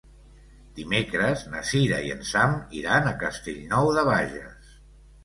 [0.77, 4.73] Dimecres na Cira i en Sam iran a Castellnou de Bages.